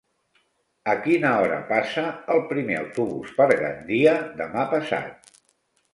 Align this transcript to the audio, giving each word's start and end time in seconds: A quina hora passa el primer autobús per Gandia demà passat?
A 0.93 0.95
quina 1.01 1.33
hora 1.41 1.59
passa 1.67 2.05
el 2.37 2.41
primer 2.53 2.79
autobús 2.79 3.35
per 3.41 3.49
Gandia 3.61 4.19
demà 4.41 4.69
passat? 4.77 5.35